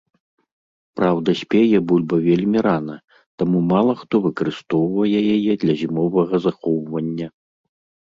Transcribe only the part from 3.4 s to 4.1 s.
таму мала